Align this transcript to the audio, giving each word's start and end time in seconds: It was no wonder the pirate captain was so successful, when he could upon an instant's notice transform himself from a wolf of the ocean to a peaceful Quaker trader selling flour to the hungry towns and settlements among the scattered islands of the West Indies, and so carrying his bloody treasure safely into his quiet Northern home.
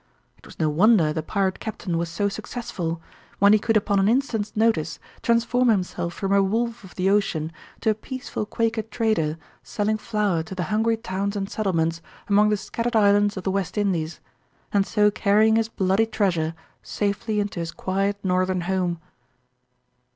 It 0.39 0.47
was 0.47 0.57
no 0.57 0.67
wonder 0.67 1.13
the 1.13 1.21
pirate 1.21 1.59
captain 1.59 1.95
was 1.95 2.09
so 2.09 2.27
successful, 2.27 2.99
when 3.37 3.53
he 3.53 3.59
could 3.59 3.77
upon 3.77 3.99
an 3.99 4.09
instant's 4.09 4.51
notice 4.55 4.97
transform 5.21 5.67
himself 5.69 6.15
from 6.15 6.33
a 6.33 6.41
wolf 6.41 6.83
of 6.83 6.95
the 6.95 7.07
ocean 7.11 7.51
to 7.81 7.91
a 7.91 7.93
peaceful 7.93 8.47
Quaker 8.47 8.81
trader 8.81 9.37
selling 9.61 9.99
flour 9.99 10.41
to 10.41 10.55
the 10.55 10.63
hungry 10.73 10.97
towns 10.97 11.35
and 11.35 11.47
settlements 11.51 12.01
among 12.27 12.49
the 12.49 12.57
scattered 12.57 12.95
islands 12.95 13.37
of 13.37 13.43
the 13.43 13.51
West 13.51 13.77
Indies, 13.77 14.19
and 14.73 14.87
so 14.87 15.11
carrying 15.11 15.55
his 15.55 15.69
bloody 15.69 16.07
treasure 16.07 16.55
safely 16.81 17.39
into 17.39 17.59
his 17.59 17.71
quiet 17.71 18.17
Northern 18.25 18.61
home. 18.61 18.99